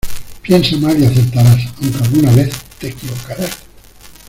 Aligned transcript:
Piensa 0.41 0.77
mal 0.77 0.99
y 0.99 1.05
acertarás, 1.05 1.59
aunque 1.79 1.97
alguna 2.03 2.31
vez 2.31 2.49
te 2.79 2.87
equivocarás. 2.87 3.59